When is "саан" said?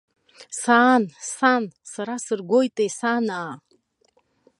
0.61-1.03